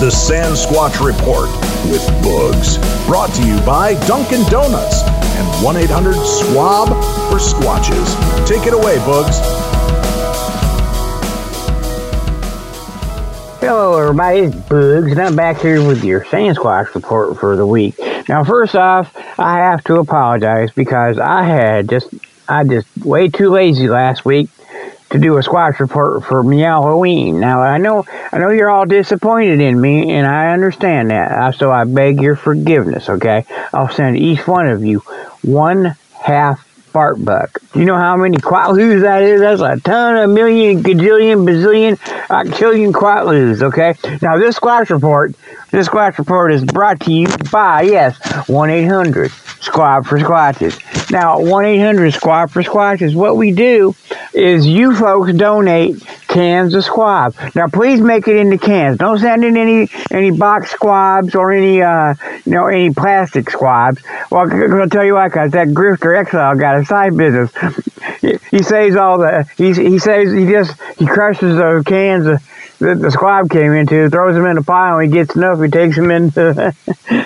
[0.00, 1.50] The Sasquatch Report
[1.92, 6.88] with Bugs, brought to you by Dunkin' Donuts and 1 800 Squab
[7.28, 8.46] for Squatches.
[8.46, 9.36] Take it away, Bugs.
[13.60, 14.38] Hello, everybody.
[14.38, 17.98] It's Bugs, and I'm back here with your Sasquatch report for the week.
[18.26, 22.08] Now, first off, I have to apologize because I had just
[22.48, 24.48] I just way too lazy last week
[25.10, 27.40] to do a squatch report for Halloween.
[27.40, 31.54] Now, I know I know you're all disappointed in me, and I understand that.
[31.56, 33.08] So I beg your forgiveness.
[33.08, 35.00] Okay, I'll send each one of you
[35.42, 37.58] one half fart buck.
[37.74, 39.40] You know how many quatloos that is?
[39.40, 41.96] That's a ton, a million, gajillion, bazillion,
[42.28, 43.94] octillion quatloos, okay?
[44.20, 45.34] Now, this squatch Report,
[45.70, 49.30] this squatch Report is brought to you by, yes, 1-800
[49.62, 51.10] Squab for Squatches.
[51.10, 53.94] Now, 1-800 Squab for Squatches, what we do
[54.32, 57.34] is you folks donate cans of squab.
[57.54, 58.98] Now, please make it into cans.
[58.98, 62.14] Don't send in any any box squabs or any uh
[62.44, 64.02] you know any plastic squabs.
[64.30, 64.50] Well,
[64.80, 67.50] I'll tell you what, cause that grifter exile got a side business.
[68.20, 72.42] He, he saves all the he he saves he just he crushes those cans of
[72.80, 75.68] that the squab came into, throws them in a pile, and he gets enough, he
[75.68, 76.72] takes them into to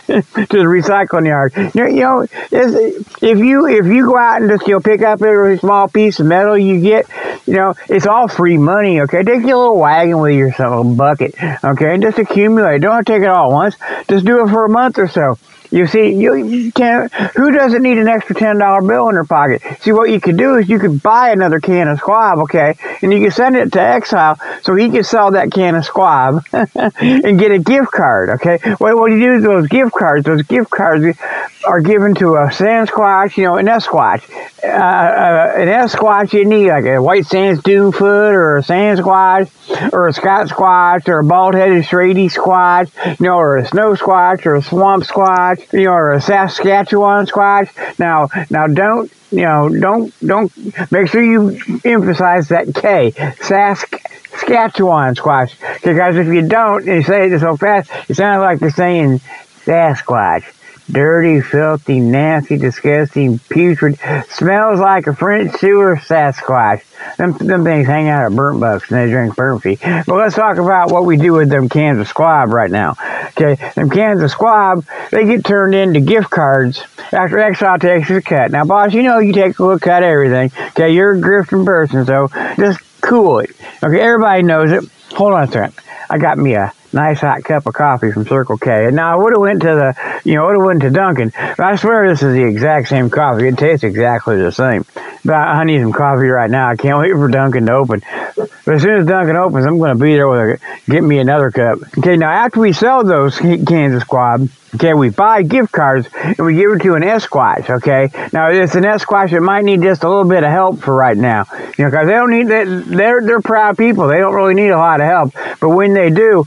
[0.06, 1.52] the recycling yard.
[1.74, 5.58] You know, if you if you go out and just you know pick up every
[5.58, 7.06] small piece of metal you get,
[7.46, 9.00] you know, it's all free money.
[9.02, 11.34] Okay, take your little wagon with your little bucket.
[11.64, 12.80] Okay, and just accumulate.
[12.80, 13.76] Don't take it all at once.
[14.08, 15.38] Just do it for a month or so.
[15.74, 17.12] You see, you, can't.
[17.34, 19.60] Who doesn't need an extra ten dollar bill in their pocket?
[19.80, 23.12] See, what you could do is you could buy another can of squab, okay, and
[23.12, 27.40] you can send it to Exile so he can sell that can of squab and
[27.40, 28.58] get a gift card, okay.
[28.78, 30.24] What, what do you do with those gift cards?
[30.24, 31.18] Those gift cards
[31.64, 34.22] are given to a sand squatch, you know, an Esquatch.
[34.62, 39.50] Uh, uh, an Esquatch you need like a white sands dunefoot or a sand squatch
[39.92, 44.46] or a Scott Squatch or a bald-headed Shrady Squatch, you know, or a Snow Squatch
[44.46, 47.70] or a Swamp Squatch you know, or a Saskatchewan squatch.
[47.98, 50.52] Now, now don't, you know, don't, don't,
[50.92, 55.54] make sure you emphasize that K, Saskatchewan squatch.
[55.82, 59.20] Because if you don't, and you say it so fast, it sounds like you're saying
[59.64, 60.44] Sasquatch
[60.90, 66.82] dirty, filthy, nasty, disgusting, putrid, smells like a French sewer Sasquatch.
[67.16, 69.62] Them, them things hang out at burnt bucks and they drink burnt.
[69.62, 72.96] But let's talk about what we do with them cans of squab right now.
[73.38, 78.22] Okay, them cans of squab, they get turned into gift cards after Exile takes a
[78.22, 78.50] cut.
[78.50, 80.50] Now, boss, you know you take a cut of everything.
[80.68, 83.50] Okay, you're a grifting person, so just cool it.
[83.82, 84.84] Okay, everybody knows it.
[85.12, 85.74] Hold on a second.
[86.10, 88.86] I got me a nice hot cup of coffee from Circle K.
[88.86, 91.32] And now I would have went to the, you know, would have went to Dunkin'.
[91.34, 93.48] But I swear this is the exact same coffee.
[93.48, 94.86] It tastes exactly the same.
[95.24, 96.68] But I need some coffee right now.
[96.68, 98.02] I can't wait for Dunkin' to open.
[98.36, 101.18] But as soon as Dunkin' opens, I'm going to be there with a, get me
[101.18, 101.78] another cup.
[101.98, 106.56] Okay, now after we sell those Kansas Squab, Okay, we buy gift cards and we
[106.56, 107.70] give it to an Esquatch.
[107.70, 110.94] Okay, now it's an Esquatch that might need just a little bit of help for
[110.94, 111.46] right now.
[111.78, 112.84] You know, because they don't need that.
[112.86, 114.08] They're they're proud people.
[114.08, 115.32] They don't really need a lot of help.
[115.60, 116.44] But when they do,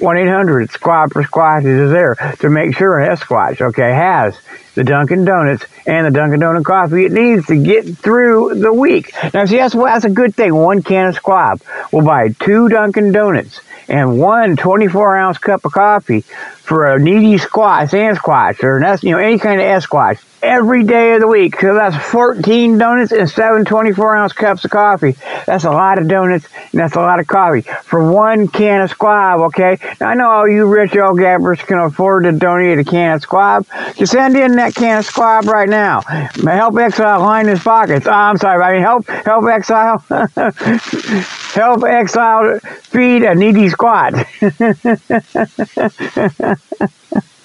[0.00, 4.36] 1 800 Squab for Squatches is there to make sure an Esquatch, okay, has
[4.74, 9.12] the Dunkin' Donuts and the Dunkin' Donut coffee it needs to get through the week.
[9.34, 10.54] Now, see, that's, that's a good thing.
[10.54, 11.60] One can of Squab
[11.92, 16.24] will buy two Dunkin' Donuts and one 24 ounce cup of coffee
[16.70, 21.14] for a needy squat, sand squatch, or you know any kind of Esquatch every day
[21.14, 21.60] of the week.
[21.60, 25.16] So that's 14 donuts and seven 24 ounce cups of coffee.
[25.46, 28.90] That's a lot of donuts and that's a lot of coffee for one can of
[28.90, 29.40] squab.
[29.48, 29.78] Okay.
[30.00, 33.22] Now I know all you rich old gabbers can afford to donate a can of
[33.22, 33.66] squab.
[33.96, 36.02] Just send in that can of squab right now.
[36.02, 38.06] Help Exile line his pockets.
[38.06, 38.62] Oh, I'm sorry.
[38.62, 40.04] I mean help help Exile
[41.52, 44.14] help Exile feed a needy squat.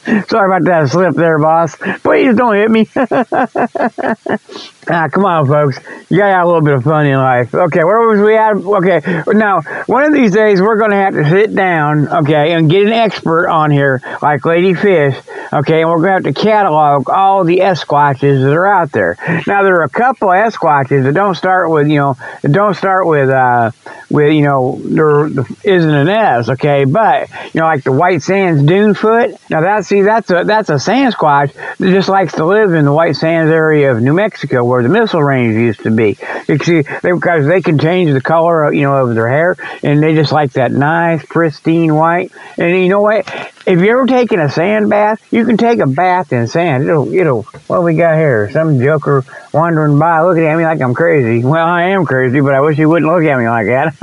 [0.05, 1.75] Sorry about that slip there, boss.
[2.03, 2.87] Please don't hit me.
[4.89, 5.79] ah, come on, folks.
[6.09, 7.53] You gotta have a little bit of fun in life.
[7.53, 8.55] Okay, where was we at?
[8.55, 12.83] Okay, now, one of these days we're gonna have to sit down, okay, and get
[12.83, 15.15] an expert on here, like Lady Fish,
[15.51, 19.17] okay, and we're gonna have to catalog all the Esquatches that are out there.
[19.47, 22.75] Now, there are a couple of Esquatches that don't start with, you know, that don't
[22.75, 23.71] start with, uh,
[24.09, 25.25] with, you know, there
[25.63, 29.35] isn't an S, okay, but, you know, like the White Sands Dunefoot.
[29.49, 32.93] Now, that's see, that's a that's a Sasquatch that just likes to live in the
[32.93, 36.17] White Sands area of New Mexico, where the missile range used to be.
[36.49, 40.03] You see, they, because they can change the color, you know, of their hair, and
[40.03, 42.33] they just like that nice, pristine white.
[42.57, 43.25] And you know what?
[43.65, 46.83] If you're ever taking a sand bath, you can take a bath in sand.
[46.83, 47.43] It'll, it'll.
[47.67, 48.51] What we got here?
[48.51, 49.23] Some joker
[49.53, 51.41] wandering by, looking at me like I'm crazy.
[51.45, 53.93] Well, I am crazy, but I wish he wouldn't look at me like that.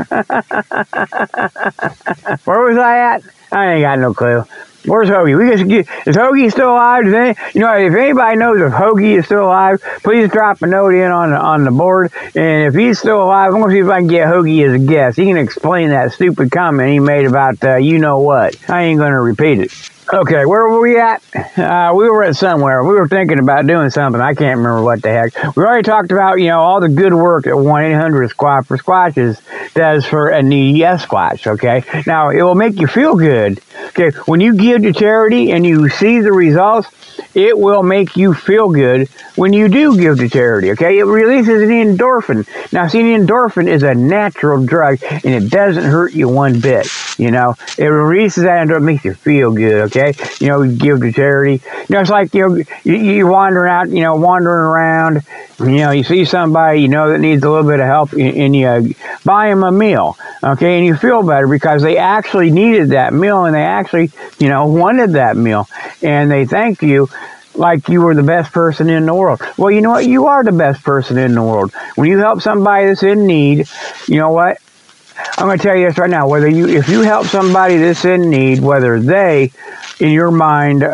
[2.46, 3.22] Where was I at?
[3.52, 4.44] I ain't got no clue.
[4.84, 5.38] Where's Hoagie?
[5.38, 7.06] We just get, is Hoagie still alive?
[7.06, 10.94] Any, you know, if anybody knows if Hoagie is still alive, please drop a note
[10.94, 12.12] in on on the board.
[12.34, 14.84] And if he's still alive, I'm gonna see if I can get Hoagie as a
[14.84, 15.18] guest.
[15.18, 18.56] He can explain that stupid comment he made about uh, you know what.
[18.68, 19.72] I ain't gonna repeat it.
[20.12, 21.22] Okay, where were we at?
[21.56, 22.84] Uh, we were at somewhere.
[22.84, 24.20] We were thinking about doing something.
[24.20, 25.56] I can't remember what the heck.
[25.56, 28.76] We already talked about, you know, all the good work that 1 800 Squat for
[28.76, 29.40] Squatches
[29.72, 32.02] does for a needy Squatch, okay?
[32.06, 33.62] Now, it will make you feel good.
[33.98, 36.88] Okay, when you give to charity and you see the results,
[37.34, 40.98] it will make you feel good when you do give to charity, okay?
[40.98, 42.46] It releases an endorphin.
[42.72, 46.88] Now, see, an endorphin is a natural drug and it doesn't hurt you one bit,
[47.18, 47.54] you know?
[47.78, 50.14] It releases that endorphin, makes you feel good, okay?
[50.40, 51.62] You know, give to charity.
[51.88, 55.22] You know, it's like, you know, you, wandering out, you know, wandering around,
[55.60, 58.54] you know, you see somebody you know that needs a little bit of help and
[58.56, 58.94] you
[59.24, 60.78] buy them a meal, okay?
[60.78, 64.66] And you feel better because they actually needed that meal and they actually, you know,
[64.66, 65.68] wanted that meal
[66.02, 67.08] and they thank you
[67.54, 69.40] like you were the best person in the world.
[69.56, 70.06] Well, you know what?
[70.06, 71.72] You are the best person in the world.
[71.96, 73.68] When you help somebody that's in need,
[74.06, 74.58] you know what?
[75.36, 76.28] I'm going to tell you this right now.
[76.28, 79.52] Whether you, if you help somebody that's in need, whether they,
[80.00, 80.84] in your mind,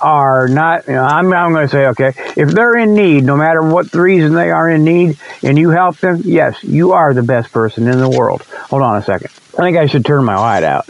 [0.00, 3.36] are not, you know, I'm, I'm going to say, okay, if they're in need, no
[3.36, 7.12] matter what the reason they are in need, and you help them, yes, you are
[7.12, 8.42] the best person in the world.
[8.42, 9.30] Hold on a second.
[9.58, 10.88] I think I should turn my light out.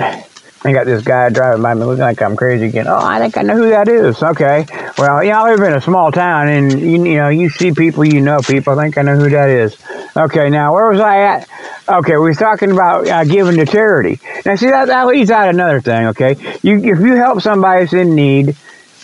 [0.63, 2.87] I got this guy driving by me looking like I'm crazy again.
[2.87, 4.23] Oh, I think I know who that is.
[4.23, 4.67] Okay.
[4.99, 8.05] Well, yeah, I live in a small town and, you, you know, you see people,
[8.05, 8.79] you know people.
[8.79, 9.77] I think I know who that is.
[10.15, 11.49] Okay, now, where was I at?
[11.89, 14.21] Okay, we was talking about uh, giving to charity.
[14.45, 16.37] Now, see, that, that leads out another thing, okay?
[16.63, 18.55] You, if you help somebody that's in need,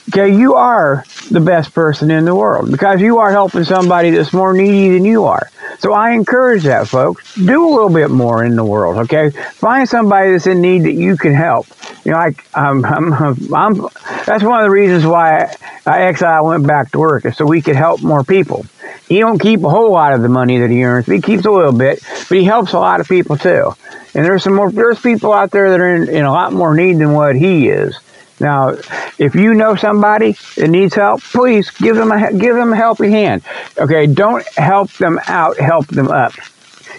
[0.08, 4.32] okay, you are the best person in the world because you are helping somebody that's
[4.32, 5.50] more needy than you are.
[5.78, 7.34] So I encourage that, folks.
[7.34, 9.30] Do a little bit more in the world, okay?
[9.30, 11.66] Find somebody that's in need that you can help.
[12.04, 13.12] You know, like I'm, um,
[13.52, 13.88] I'm, I'm
[14.24, 15.54] that's one of the reasons why
[15.84, 18.64] I, Exile went back to work, is so we could help more people.
[19.08, 21.44] He don't keep a whole lot of the money that he earns, but he keeps
[21.44, 23.72] a little bit, but he helps a lot of people too.
[24.14, 26.74] And there's some more, there's people out there that are in, in a lot more
[26.74, 27.98] need than what he is.
[28.38, 28.76] Now,
[29.18, 33.10] if you know somebody that needs help, please give them a give them a helping
[33.10, 33.42] hand.
[33.78, 36.32] Okay, don't help them out, help them up.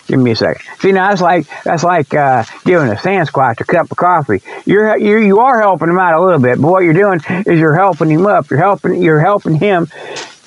[0.08, 0.66] Give me a second.
[0.80, 4.42] See, now that's like that's like uh, giving a Sasquatch a cup of coffee.
[4.66, 7.60] You're you you are helping him out a little bit, but what you're doing is
[7.60, 8.50] you're helping him up.
[8.50, 9.88] You're helping you're helping him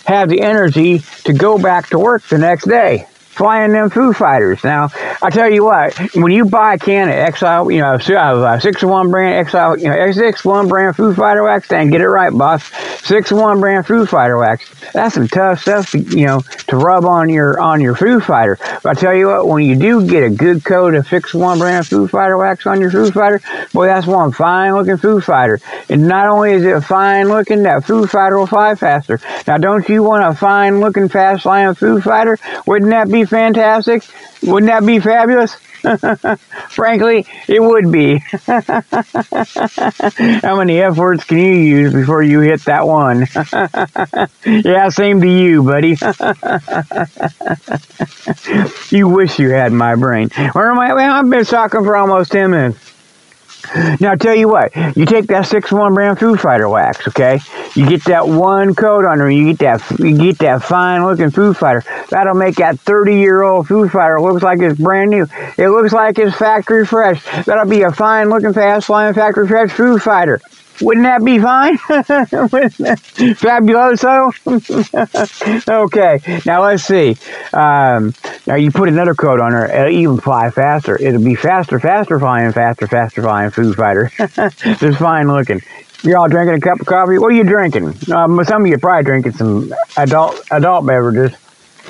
[0.07, 4.63] have the energy to go back to work the next day flying them Foo Fighters.
[4.63, 4.91] Now,
[5.23, 8.83] I tell you what, when you buy a can of Exile, you know, uh, six
[8.83, 12.33] one brand Exile, you know, six one brand Foo Fighter wax, and get it right,
[12.33, 12.71] boss.
[13.03, 14.69] Six one brand Foo Fighter wax.
[14.93, 18.59] That's some tough stuff, to, you know, to rub on your on your Foo Fighter.
[18.83, 21.59] But I tell you what, when you do get a good coat of six one
[21.59, 23.41] brand Foo Fighter wax on your Foo Fighter,
[23.73, 25.61] boy, that's one fine looking Foo Fighter.
[25.89, 29.21] And not only is it fine looking, that Foo Fighter will fly faster.
[29.47, 32.39] Now, don't you want a fine looking, fast flying Foo Fighter?
[32.67, 34.05] Wouldn't that be fantastic?
[34.43, 35.57] Wouldn't that be fabulous?
[36.71, 38.19] Frankly, it would be.
[40.43, 43.27] How many F words can you use before you hit that one?
[44.65, 45.97] yeah, same to you, buddy.
[48.95, 50.29] you wish you had my brain.
[50.53, 50.93] Where am I?
[50.93, 52.91] Well, I've been talking for almost 10 minutes.
[54.01, 57.41] Now, I tell you what, you take that 6-1 brand Foo Fighter wax, okay?
[57.75, 61.31] You get that one coat on there, you get that you get that fine looking
[61.31, 61.85] Foo Fighter.
[62.09, 65.27] That'll make that 30 year old Foo Fighter looks like it's brand new.
[65.57, 67.23] It looks like it's factory fresh.
[67.45, 70.41] That'll be a fine looking, fast flying factory fresh Foo Fighter.
[70.81, 71.77] Wouldn't that be fine?
[73.37, 74.33] Fabuloso?
[75.69, 77.17] okay, now let's see.
[77.53, 78.15] Um,
[78.47, 80.97] now you put another coat on her, it'll even fly faster.
[81.01, 84.11] It'll be faster, faster flying, faster, faster flying Foo Fighter.
[84.79, 85.61] Just fine looking.
[86.03, 87.19] You're all drinking a cup of coffee.
[87.19, 87.95] What are you drinking?
[88.13, 91.37] Um, some of you probably drinking some adult adult beverages.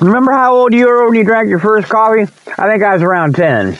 [0.00, 2.22] Remember how old you were when you drank your first coffee?
[2.58, 3.78] I think I was around ten.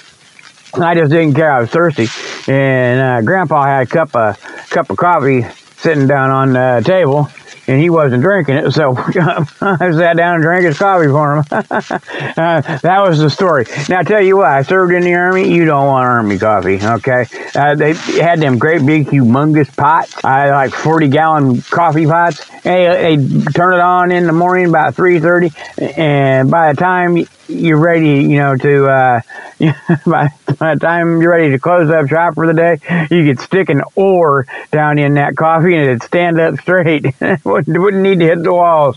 [0.75, 1.51] I just didn't care.
[1.51, 2.07] I was thirsty,
[2.51, 4.39] and uh, Grandpa had a cup of
[4.71, 5.43] cup of coffee
[5.79, 7.29] sitting down on the table,
[7.71, 11.45] and he wasn't drinking it, so I sat down and drank his coffee for him.
[11.53, 13.65] uh, that was the story.
[13.89, 15.55] Now, I tell you what, I served in the Army.
[15.55, 17.27] You don't want Army coffee, okay?
[17.55, 20.17] Uh, they had them great big, humongous pots.
[20.25, 22.45] I had like 40 gallon coffee pots.
[22.63, 27.79] They, they turn it on in the morning about 3.30, and by the time you're
[27.79, 29.21] ready, you know, to, uh,
[30.07, 30.29] by,
[30.59, 32.79] by, the time you're ready to close up shop for the day,
[33.11, 37.05] you could stick an oar down in that coffee and it'd stand up straight.
[37.45, 38.97] wouldn't, wouldn't need to hit the walls.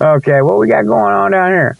[0.00, 1.76] Okay, what we got going on down here?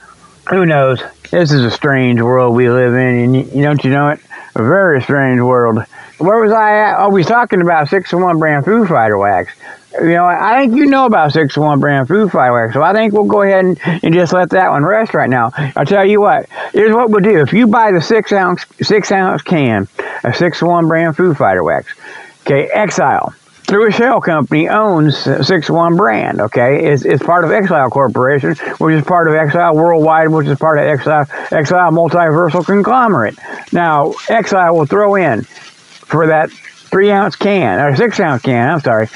[0.51, 1.03] Who knows?
[1.31, 4.21] This is a strange world we live in, and you, don't you know it?
[4.55, 5.79] A very strange world.
[6.19, 6.99] where was I at?
[6.99, 9.53] Oh, we was talking about six 601 brand Foo Fighter wax.
[10.01, 13.25] You know, I think you know about 601 brand food wax, so I think we'll
[13.25, 15.53] go ahead and, and just let that one rest right now.
[15.77, 17.41] I'll tell you what, here's what we'll do.
[17.41, 19.87] If you buy the six ounce, six ounce can
[20.25, 21.95] of 601 brand Foo Fighter wax,
[22.43, 23.35] okay, Exile,
[23.67, 26.87] through a shell company owns 601 brand, okay?
[26.87, 30.79] It's, it's part of Exile Corporation, which is part of Exile Worldwide, which is part
[30.79, 33.39] of Exile, Exile Multiversal Conglomerate.
[33.73, 38.81] Now, Exile will throw in for that three ounce can, or six ounce can, I'm
[38.81, 39.09] sorry,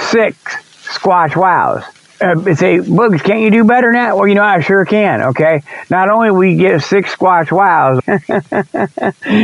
[0.00, 1.84] six Squatch Wows.
[2.20, 4.16] Uh, say, Bugs, can't you do better than that?
[4.16, 5.62] Well, you know, I sure can, okay?
[5.88, 8.02] Not only you get six Squatch Wows,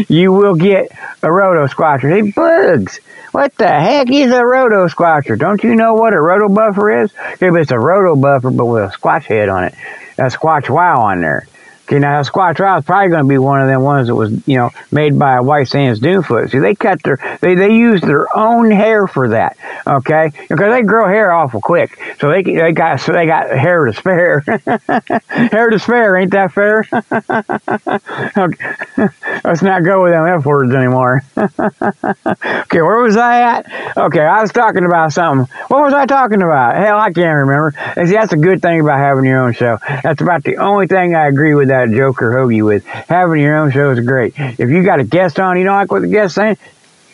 [0.11, 2.11] you will get a Roto Squatcher.
[2.11, 3.01] Hey, Bugs,
[3.37, 5.39] what the heck is a roto squatcher?
[5.39, 7.13] Don't you know what a roto buffer is?
[7.35, 9.75] Okay, but it's a roto buffer, but with a squatch head on it.
[10.17, 11.47] A squatch wow on there.
[11.87, 14.33] Okay, now Squatch Wow is probably going to be one of them ones that was,
[14.49, 16.51] you know, made by White Sands Dunefoot.
[16.51, 20.33] See, they cut their, they, they use their own hair for that, okay?
[20.49, 21.97] Because they grow hair awful quick.
[22.19, 24.41] So they, they got, so they got hair to spare.
[25.29, 26.85] hair to spare, ain't that fair?
[28.37, 29.11] okay.
[29.45, 31.23] Let's not go with them F words anymore.
[31.39, 33.97] okay, where was I at?
[33.97, 35.47] Okay, I was talking about something.
[35.69, 36.75] What was I talking about?
[36.75, 37.73] Hell, I can't remember.
[37.95, 39.79] See, that's a good thing about having your own show.
[40.03, 42.85] That's about the only thing I agree with that Joker Hoagie with.
[42.87, 44.35] Having your own show is great.
[44.37, 46.57] If you got a guest on, you know like what the guest saying?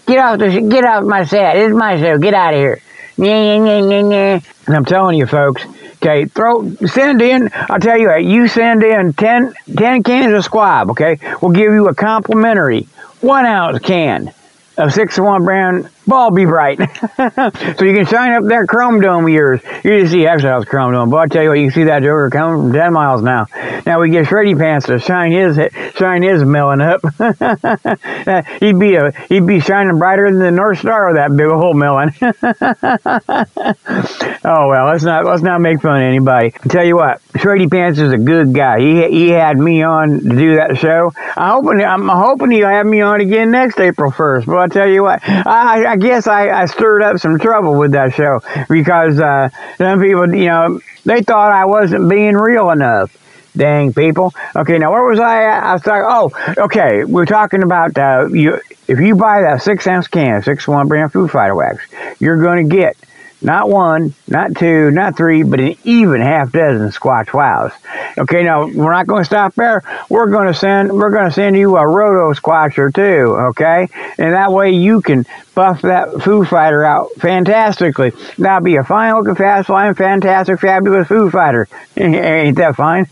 [0.07, 1.57] Get off the get off my set.
[1.57, 2.19] Is my show.
[2.19, 2.81] Get out of here.
[3.19, 4.43] And
[4.77, 5.65] I'm telling you, folks.
[5.97, 7.51] Okay, throw send in.
[7.53, 8.25] I'll tell you what.
[8.25, 10.91] You send in 10, 10 cans of squab.
[10.91, 12.89] Okay, we'll give you a complimentary
[13.21, 14.33] one ounce can
[14.77, 16.79] of six one brand ball be bright.
[16.79, 19.61] so you can shine up that chrome dome of yours.
[19.85, 22.03] You just see Exile's chrome dome, but I tell you what, you can see that
[22.03, 23.47] Joker coming from 10 miles now.
[23.87, 25.59] Now we get Shreddy Pants to shine his
[25.97, 27.01] shine his melon up.
[28.61, 31.77] he'd be a he'd be shining brighter than the North Star of that big old
[31.77, 32.13] melon.
[34.45, 36.53] oh well, let's not let's not make fun of anybody.
[36.55, 38.79] I tell you what, Shreddy Pants is a good guy.
[38.79, 41.13] He he had me on to do that show.
[41.37, 44.47] I'm hoping I'm hoping he'll have me on again next April first.
[44.47, 48.15] But I tell you what, I guess I, I stirred up some trouble with that
[48.15, 53.17] show because uh, some people, you know, they thought I wasn't being real enough.
[53.55, 54.33] Dang people.
[54.57, 55.63] Okay, now where was I at?
[55.63, 58.59] I was talking, oh, okay, we're talking about uh, you.
[58.89, 61.85] If you buy that six ounce can, six one brand Foo Fighter wax,
[62.19, 62.97] you're going to get
[63.43, 67.73] not one, not two, not three, but an even half dozen Squatch Wows.
[68.19, 69.83] Okay, now we're not going to stop there.
[70.09, 73.37] We're going to send we're going to send you a Roto Squatcher too.
[73.51, 78.13] Okay, and that way you can buff that Foo Fighter out fantastically.
[78.39, 81.69] That'll be a fine looking, fast flying, fantastic, fabulous Foo Fighter.
[81.97, 83.07] Ain't that fine?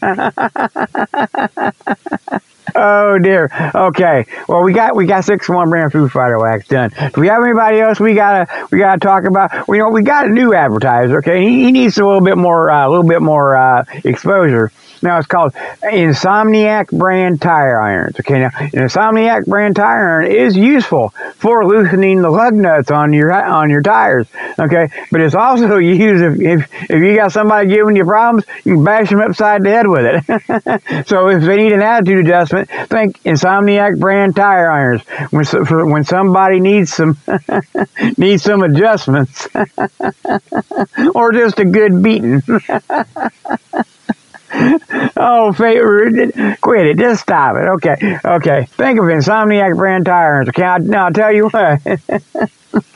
[2.75, 3.51] Oh dear.
[3.75, 4.27] Okay.
[4.49, 6.91] Well, we got we got six one brand Foo Fighter wax done.
[7.15, 9.69] Do we have anybody else we gotta we gotta talk about?
[9.69, 11.19] We you know, we got a new advertiser.
[11.19, 14.71] Okay, he, he needs a little bit more uh, a little bit more uh, exposure.
[15.03, 18.21] Now it's called Insomniac brand tire irons.
[18.21, 23.33] Okay, now Insomniac brand tire iron is useful for loosening the lug nuts on your
[23.33, 24.27] on your tires.
[24.59, 28.75] Okay, but it's also used if if, if you got somebody giving you problems, you
[28.75, 31.07] can bash them upside the head with it.
[31.09, 35.03] so if they need an attitude adjustment, think Insomniac brand tire irons.
[35.31, 37.17] When for, when somebody needs some
[38.19, 39.49] needs some adjustments
[41.15, 42.43] or just a good beating.
[45.17, 46.99] oh, quit it.
[46.99, 47.69] Just stop it.
[47.69, 48.65] Okay, okay.
[48.67, 50.49] Think of Insomniac brand tires.
[50.49, 51.81] Okay, I, now I'll tell you what.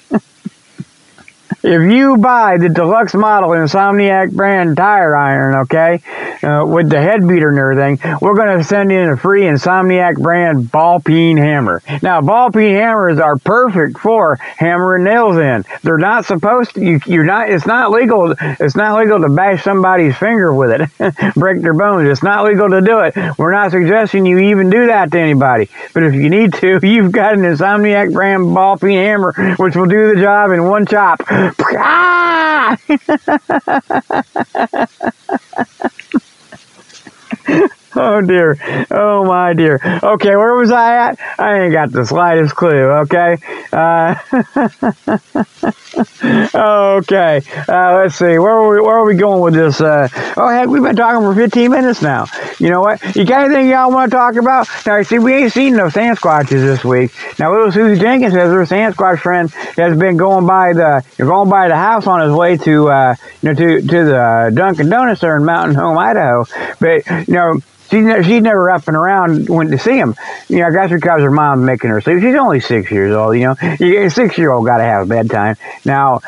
[1.64, 6.02] if you buy the deluxe model Insomniac brand tire iron, okay,
[6.42, 10.20] uh, with the head beater and everything, we're going to send in a free Insomniac
[10.20, 11.82] brand ball peen hammer.
[12.02, 15.64] Now, ball peen hammers are perfect for hammering nails in.
[15.82, 19.64] They're not supposed to, you, you're not, it's not legal, it's not legal to bash
[19.64, 22.06] somebody's finger with it, break their bones.
[22.10, 23.38] It's not legal to do it.
[23.38, 25.70] We're not suggesting you even do that to anybody.
[25.94, 29.86] But if you need to, you've got an Insomniac brand ball peen hammer, which will
[29.86, 31.22] do the job in one chop.
[31.60, 32.76] Ah!
[37.96, 38.58] oh dear.
[38.90, 39.80] Oh my dear.
[40.02, 41.20] Okay, where was I at?
[41.38, 42.90] I ain't got the slightest clue.
[43.06, 43.38] Okay.
[43.72, 44.16] Uh,
[46.98, 47.42] okay.
[47.68, 48.36] Uh, let's see.
[48.38, 48.80] Where are we?
[48.80, 49.80] Where are we going with this?
[49.80, 52.26] Uh, oh heck, we've been talking for 15 minutes now.
[52.58, 53.00] You know what?
[53.14, 54.66] You got anything y'all want to talk about?
[54.86, 57.12] Now, you see, we ain't seen no Sasquatches this week.
[57.38, 61.68] Now, little Susie Jenkins says her Sasquatch friend has been going by the going by
[61.68, 65.36] the house on his way to uh, you know to to the Dunkin' Donuts there
[65.36, 66.44] in Mountain Home, Idaho.
[66.80, 67.60] But you know
[67.90, 70.14] She she's never up and around went to see him.
[70.48, 72.20] You know, that's because her mom's making her sleep.
[72.20, 73.36] She's only six years old.
[73.36, 75.56] You know, a six year old got to have a bedtime.
[75.84, 76.20] Now,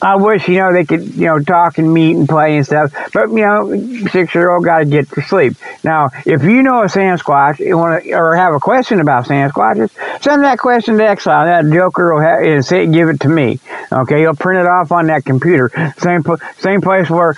[0.00, 2.92] I wish, you know, they could, you know, talk and meet and play and stuff.
[3.12, 5.54] But, you know, six year old got to get to sleep.
[5.82, 9.90] Now, if you know a Sasquatch you wanna, or have a question about Sasquatches,
[10.22, 11.46] send that question to Exile.
[11.46, 13.58] That Joker will have, and say, give it to me.
[13.90, 15.70] Okay, he'll print it off on that computer.
[15.98, 16.22] Same,
[16.58, 17.34] same place where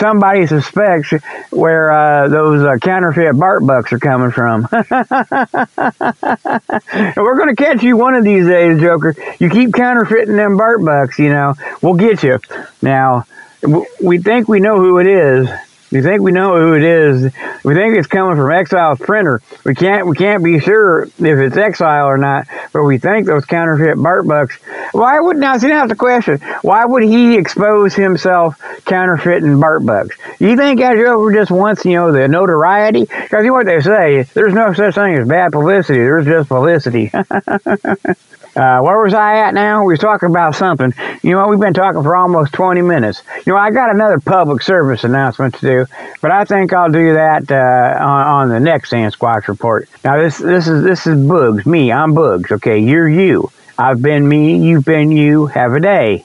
[0.00, 1.12] somebody suspects
[1.50, 4.66] where uh, those uh, counterfeit Bart bucks are coming from.
[7.16, 9.14] We're going to catch you one of these days, Joker.
[9.38, 12.40] You keep counterfeiting them Bart bucks, you know, we'll get you.
[12.82, 13.26] Now,
[14.02, 15.48] we think we know who it is.
[15.90, 17.32] We think we know who it is.
[17.64, 19.42] We think it's coming from Exile's printer.
[19.64, 23.44] We can't we can't be sure if it's Exile or not, but we think those
[23.44, 24.56] counterfeit Bart bucks.
[24.92, 26.38] Why would now see now the question?
[26.62, 30.16] Why would he expose himself counterfeiting Bart bucks?
[30.38, 33.00] You think Azure just wants you know the notoriety?
[33.00, 35.98] Because you know what they say, there's no such thing as bad publicity.
[35.98, 37.10] There's just publicity.
[38.56, 39.84] Uh, where was I at now?
[39.84, 40.92] We was talking about something.
[41.22, 43.22] You know, we've been talking for almost 20 minutes.
[43.46, 45.86] You know, I got another public service announcement to do,
[46.20, 49.88] but I think I'll do that uh, on, on the next Sasquatch report.
[50.04, 51.92] Now, this this is this is Bugs, me.
[51.92, 52.50] I'm Bugs.
[52.50, 53.50] Okay, you're you.
[53.78, 54.58] I've been me.
[54.58, 55.46] You've been you.
[55.46, 56.24] Have a day.